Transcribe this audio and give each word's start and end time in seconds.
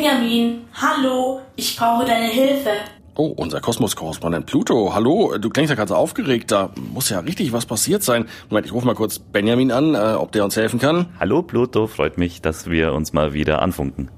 Benjamin, 0.00 0.64
hallo, 0.72 1.42
ich 1.56 1.76
brauche 1.76 2.06
deine 2.06 2.28
Hilfe. 2.28 2.70
Oh, 3.16 3.34
unser 3.36 3.60
Kosmos-Korrespondent 3.60 4.46
Pluto. 4.46 4.94
Hallo, 4.94 5.36
du 5.36 5.50
klingst 5.50 5.68
ja 5.68 5.76
ganz 5.76 5.90
aufgeregt. 5.90 6.50
Da 6.50 6.70
muss 6.94 7.10
ja 7.10 7.18
richtig 7.18 7.52
was 7.52 7.66
passiert 7.66 8.02
sein. 8.02 8.24
Moment, 8.48 8.66
ich 8.66 8.72
rufe 8.72 8.86
mal 8.86 8.94
kurz 8.94 9.18
Benjamin 9.18 9.70
an, 9.70 9.94
äh, 9.94 10.14
ob 10.14 10.32
der 10.32 10.44
uns 10.44 10.56
helfen 10.56 10.80
kann. 10.80 11.10
Hallo 11.20 11.42
Pluto, 11.42 11.86
freut 11.86 12.16
mich, 12.16 12.40
dass 12.40 12.70
wir 12.70 12.94
uns 12.94 13.12
mal 13.12 13.34
wieder 13.34 13.60
anfunken. 13.60 14.10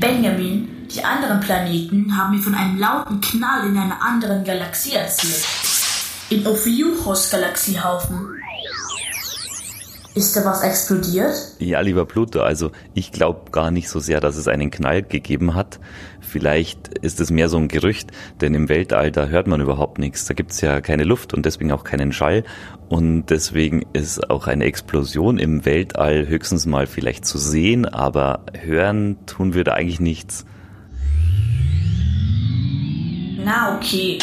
Benjamin, 0.00 0.88
die 0.92 1.04
anderen 1.04 1.38
Planeten 1.38 2.18
haben 2.18 2.34
mir 2.34 2.42
von 2.42 2.56
einem 2.56 2.76
lauten 2.76 3.20
Knall 3.20 3.68
in 3.68 3.78
einer 3.78 4.02
anderen 4.02 4.42
Galaxie 4.42 4.94
erzählt. 4.94 5.46
In 6.30 6.44
Ophiuchus 6.44 7.30
Galaxiehaufen. 7.30 8.34
Ist 10.18 10.34
da 10.34 10.44
was 10.44 10.64
explodiert? 10.64 11.32
Ja, 11.60 11.78
lieber 11.78 12.04
Pluto, 12.04 12.40
also 12.40 12.72
ich 12.92 13.12
glaube 13.12 13.52
gar 13.52 13.70
nicht 13.70 13.88
so 13.88 14.00
sehr, 14.00 14.18
dass 14.20 14.34
es 14.34 14.48
einen 14.48 14.72
Knall 14.72 15.04
gegeben 15.04 15.54
hat. 15.54 15.78
Vielleicht 16.20 16.88
ist 16.98 17.20
es 17.20 17.30
mehr 17.30 17.48
so 17.48 17.56
ein 17.56 17.68
Gerücht, 17.68 18.10
denn 18.40 18.52
im 18.52 18.68
Weltall, 18.68 19.12
da 19.12 19.26
hört 19.26 19.46
man 19.46 19.60
überhaupt 19.60 20.00
nichts. 20.00 20.26
Da 20.26 20.34
gibt's 20.34 20.60
ja 20.60 20.80
keine 20.80 21.04
Luft 21.04 21.34
und 21.34 21.46
deswegen 21.46 21.70
auch 21.70 21.84
keinen 21.84 22.12
Schall. 22.12 22.42
Und 22.88 23.26
deswegen 23.26 23.86
ist 23.92 24.28
auch 24.28 24.48
eine 24.48 24.64
Explosion 24.64 25.38
im 25.38 25.64
Weltall 25.64 26.26
höchstens 26.26 26.66
mal 26.66 26.88
vielleicht 26.88 27.24
zu 27.24 27.38
sehen, 27.38 27.86
aber 27.86 28.40
hören 28.60 29.18
tun 29.26 29.54
wir 29.54 29.62
da 29.62 29.74
eigentlich 29.74 30.00
nichts. 30.00 30.46
Na 33.44 33.76
okay. 33.76 34.18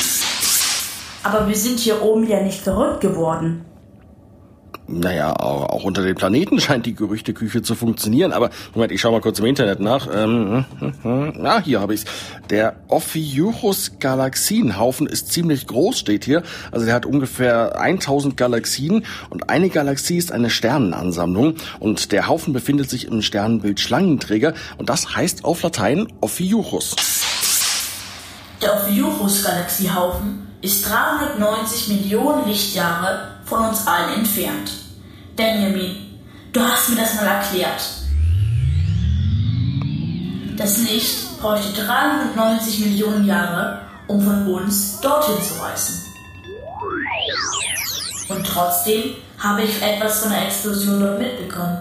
Aber 1.23 1.47
wir 1.47 1.55
sind 1.55 1.79
hier 1.79 2.01
oben 2.01 2.27
ja 2.27 2.41
nicht 2.41 2.59
verrückt 2.59 2.99
geworden. 2.99 3.63
Naja, 4.87 5.33
auch, 5.33 5.69
auch 5.69 5.83
unter 5.83 6.03
den 6.03 6.15
Planeten 6.15 6.59
scheint 6.61 6.85
die 6.85 6.95
Gerüchteküche 6.95 7.61
zu 7.61 7.75
funktionieren. 7.75 8.31
Aber 8.33 8.49
Moment, 8.73 8.91
ich 8.91 9.01
schau 9.01 9.11
mal 9.11 9.21
kurz 9.21 9.39
im 9.39 9.45
Internet 9.45 9.79
nach. 9.79 10.07
Ähm, 10.13 10.65
ah, 11.43 11.61
hier 11.61 11.79
habe 11.81 11.93
ich's. 11.93 12.05
Der 12.49 12.75
Ophiuchus 12.87 13.93
Galaxienhaufen 13.99 15.07
ist 15.07 15.31
ziemlich 15.31 15.67
groß, 15.67 15.99
steht 15.99 16.25
hier. 16.25 16.43
Also 16.71 16.85
der 16.85 16.95
hat 16.95 17.05
ungefähr 17.05 17.79
1000 17.79 18.37
Galaxien 18.37 19.05
und 19.29 19.49
eine 19.49 19.69
Galaxie 19.69 20.17
ist 20.17 20.31
eine 20.31 20.49
Sternenansammlung 20.49 21.55
und 21.79 22.11
der 22.11 22.27
Haufen 22.27 22.53
befindet 22.53 22.89
sich 22.89 23.07
im 23.07 23.21
Sternenbild 23.21 23.79
Schlangenträger 23.79 24.53
und 24.77 24.89
das 24.89 25.15
heißt 25.15 25.45
auf 25.45 25.63
Latein 25.63 26.07
Ophiuchus. 26.21 26.95
Der 28.61 28.73
Ophiuchus-Galaxiehaufen 28.73 30.47
ist 30.65 30.89
390 30.89 31.89
Millionen 31.89 32.47
Lichtjahre 32.47 33.27
von 33.45 33.65
uns 33.65 33.85
allen 33.85 34.15
entfernt. 34.15 34.71
Benjamin, 35.35 35.95
du 36.53 36.59
hast 36.59 36.89
mir 36.89 36.95
das 36.95 37.13
mal 37.13 37.27
erklärt. 37.27 37.83
Das 40.57 40.79
Licht 40.89 41.39
bräuchte 41.39 41.83
390 41.83 42.79
Millionen 42.79 43.27
Jahre, 43.27 43.81
um 44.07 44.19
von 44.23 44.47
uns 44.47 44.99
dorthin 45.01 45.35
zu 45.43 45.61
reisen. 45.61 46.01
Und 48.29 48.43
trotzdem 48.47 49.03
habe 49.37 49.61
ich 49.61 49.81
etwas 49.83 50.21
von 50.21 50.31
der 50.31 50.47
Explosion 50.47 50.99
dort 50.99 51.19
mitbekommen. 51.19 51.77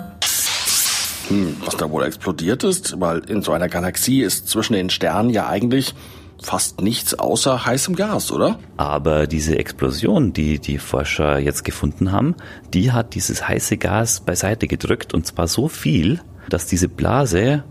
Hm, 1.29 1.57
was 1.65 1.75
da 1.79 1.91
wohl 1.91 2.05
explodiert 2.05 2.65
ist, 2.65 3.01
weil 3.01 3.21
in 3.31 3.41
so 3.41 3.53
einer 3.53 3.71
Galaxie 3.71 4.21
ist 4.21 4.51
zwischen 4.51 4.75
den 4.75 4.91
Sternen 4.91 5.31
ja 5.31 5.49
eigentlich 5.49 5.95
fast 6.43 6.81
nichts 6.81 7.15
außer 7.19 7.65
heißem 7.65 7.97
Gas, 7.97 8.33
oder? 8.33 8.59
Aber 8.77 9.27
diese 9.27 9.59
Explosion, 9.59 10.33
die 10.33 10.59
die 10.59 10.79
Forscher 10.79 11.39
jetzt 11.39 11.65
gefunden 11.65 12.13
haben, 12.13 12.35
die 12.73 12.93
hat 12.93 13.15
dieses 13.15 13.49
heiße 13.49 13.77
Gas 13.77 14.21
beiseite 14.21 14.69
gedrückt 14.69 15.15
und 15.15 15.27
zwar 15.27 15.49
so 15.49 15.69
viel, 15.69 16.21
dass 16.49 16.67
diese 16.67 16.89
Blase 16.89 17.65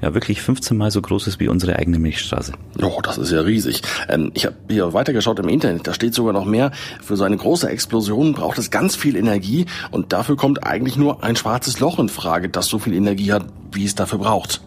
ja 0.00 0.14
wirklich 0.14 0.40
15 0.42 0.76
mal 0.76 0.90
so 0.90 1.02
groß 1.02 1.26
ist 1.26 1.40
wie 1.40 1.48
unsere 1.48 1.76
eigene 1.76 1.98
Milchstraße. 1.98 2.52
Oh, 2.80 3.00
das 3.02 3.18
ist 3.18 3.32
ja 3.32 3.40
riesig. 3.40 3.82
Ähm, 4.08 4.30
ich 4.34 4.46
habe 4.46 4.56
hier 4.68 4.92
weitergeschaut 4.92 5.38
im 5.40 5.48
Internet, 5.48 5.86
da 5.86 5.94
steht 5.94 6.14
sogar 6.14 6.32
noch 6.32 6.44
mehr. 6.44 6.70
Für 7.02 7.16
so 7.16 7.24
eine 7.24 7.36
große 7.36 7.68
Explosion 7.68 8.32
braucht 8.32 8.58
es 8.58 8.70
ganz 8.70 8.96
viel 8.96 9.16
Energie 9.16 9.66
und 9.90 10.12
dafür 10.12 10.36
kommt 10.36 10.64
eigentlich 10.64 10.96
nur 10.96 11.24
ein 11.24 11.36
schwarzes 11.36 11.80
Loch 11.80 11.98
in 11.98 12.08
Frage, 12.08 12.48
das 12.48 12.66
so 12.66 12.78
viel 12.78 12.94
Energie 12.94 13.32
hat, 13.32 13.46
wie 13.72 13.84
es 13.84 13.94
dafür 13.94 14.18
braucht. 14.18 14.60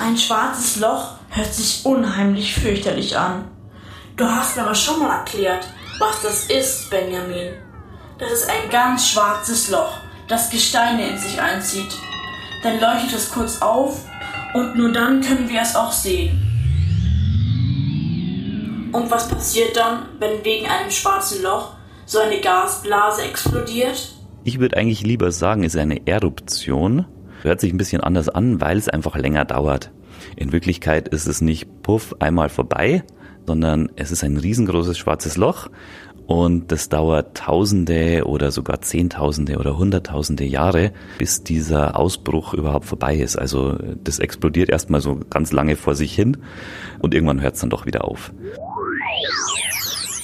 Ein 0.00 0.16
schwarzes 0.16 0.76
Loch 0.80 1.12
hört 1.30 1.54
sich 1.54 1.84
unheimlich 1.84 2.54
fürchterlich 2.54 3.16
an. 3.16 3.44
Du 4.16 4.24
hast 4.24 4.56
mir 4.56 4.64
aber 4.64 4.74
schon 4.74 4.98
mal 4.98 5.18
erklärt, 5.18 5.68
was 6.00 6.20
das 6.22 6.44
ist, 6.46 6.90
Benjamin. 6.90 7.52
Das 8.18 8.32
ist 8.32 8.50
ein 8.50 8.70
ganz 8.70 9.08
schwarzes 9.08 9.70
Loch, 9.70 9.98
das 10.26 10.50
Gesteine 10.50 11.10
in 11.10 11.18
sich 11.18 11.40
einzieht. 11.40 11.96
Dann 12.64 12.80
leuchtet 12.80 13.12
es 13.12 13.30
kurz 13.30 13.62
auf 13.62 14.00
und 14.54 14.76
nur 14.76 14.90
dann 14.90 15.20
können 15.20 15.48
wir 15.48 15.60
es 15.60 15.76
auch 15.76 15.92
sehen. 15.92 16.40
Und 18.92 19.10
was 19.10 19.28
passiert 19.28 19.76
dann, 19.76 20.06
wenn 20.18 20.44
wegen 20.44 20.66
einem 20.66 20.90
schwarzen 20.90 21.42
Loch 21.42 21.70
so 22.04 22.18
eine 22.18 22.40
Gasblase 22.40 23.22
explodiert? 23.22 24.12
Ich 24.42 24.58
würde 24.58 24.76
eigentlich 24.76 25.02
lieber 25.02 25.30
sagen, 25.30 25.62
es 25.64 25.74
ist 25.74 25.80
eine 25.80 26.04
Eruption. 26.06 27.06
Hört 27.44 27.60
sich 27.60 27.74
ein 27.74 27.76
bisschen 27.76 28.00
anders 28.00 28.30
an, 28.30 28.62
weil 28.62 28.78
es 28.78 28.88
einfach 28.88 29.16
länger 29.16 29.44
dauert. 29.44 29.90
In 30.34 30.50
Wirklichkeit 30.50 31.08
ist 31.08 31.26
es 31.26 31.42
nicht 31.42 31.82
puff 31.82 32.16
einmal 32.18 32.48
vorbei, 32.48 33.04
sondern 33.46 33.90
es 33.96 34.10
ist 34.10 34.24
ein 34.24 34.38
riesengroßes 34.38 34.96
schwarzes 34.96 35.36
Loch 35.36 35.68
und 36.26 36.72
das 36.72 36.88
dauert 36.88 37.36
Tausende 37.36 38.22
oder 38.24 38.50
sogar 38.50 38.80
Zehntausende 38.80 39.58
oder 39.58 39.76
Hunderttausende 39.76 40.44
Jahre, 40.44 40.92
bis 41.18 41.44
dieser 41.44 42.00
Ausbruch 42.00 42.54
überhaupt 42.54 42.86
vorbei 42.86 43.16
ist. 43.16 43.36
Also 43.36 43.76
das 44.02 44.20
explodiert 44.20 44.70
erstmal 44.70 45.02
so 45.02 45.20
ganz 45.28 45.52
lange 45.52 45.76
vor 45.76 45.94
sich 45.94 46.14
hin 46.14 46.38
und 47.00 47.12
irgendwann 47.12 47.42
hört 47.42 47.56
es 47.56 47.60
dann 47.60 47.68
doch 47.68 47.84
wieder 47.84 48.04
auf. 48.04 48.32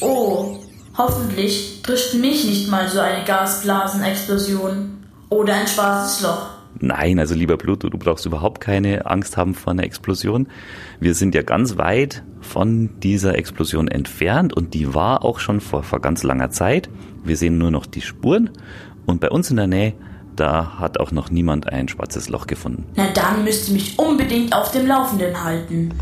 Oh, 0.01 0.57
hoffentlich 0.97 1.83
trifft 1.83 2.15
mich 2.15 2.47
nicht 2.47 2.71
mal 2.71 2.89
so 2.89 2.99
eine 2.99 3.27
Gasblasenexplosion 3.27 5.05
oder 5.29 5.53
ein 5.53 5.67
schwarzes 5.67 6.23
Loch. 6.23 6.60
Nein, 6.79 7.19
also 7.19 7.35
lieber 7.35 7.57
Pluto, 7.57 7.89
du 7.89 7.99
brauchst 7.99 8.25
überhaupt 8.27 8.61
keine 8.61 9.07
Angst 9.07 9.37
haben 9.37 9.55
vor 9.55 9.73
einer 9.73 9.85
Explosion. 9.85 10.49
Wir 10.99 11.15
sind 11.15 11.35
ja 11.35 11.43
ganz 11.43 11.77
weit 11.77 12.23
von 12.41 13.01
dieser 13.01 13.37
Explosion 13.37 13.89
entfernt 13.89 14.57
und 14.57 14.73
die 14.73 14.95
war 14.95 15.25
auch 15.25 15.41
schon 15.41 15.61
vor, 15.61 15.83
vor 15.83 16.01
ganz 16.01 16.23
langer 16.23 16.51
Zeit. 16.51 16.89
Wir 17.25 17.37
sehen 17.37 17.59
nur 17.59 17.71
noch 17.71 17.87
die 17.87 18.01
Spuren 18.01 18.51
und 19.05 19.21
bei 19.21 19.31
uns 19.31 19.51
in 19.51 19.57
der 19.57 19.67
Nähe, 19.67 19.95
da 20.37 20.79
hat 20.79 20.99
auch 20.99 21.11
noch 21.11 21.31
niemand 21.31 21.71
ein 21.71 21.89
schwarzes 21.89 22.29
Loch 22.29 22.47
gefunden. 22.47 22.87
Na 22.97 23.09
dann 23.13 23.45
müsst 23.45 23.69
ihr 23.69 23.75
mich 23.75 23.99
unbedingt 23.99 24.55
auf 24.55 24.71
dem 24.71 24.87
Laufenden 24.87 25.45
halten. 25.45 25.93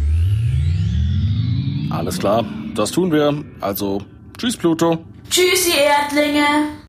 Alles 1.90 2.18
klar, 2.18 2.44
das 2.74 2.90
tun 2.92 3.10
wir. 3.10 3.44
Also, 3.60 4.02
tschüss 4.36 4.56
Pluto. 4.56 4.98
Tschüss, 5.30 5.68
ihr 5.68 5.82
Erdlinge. 5.82 6.78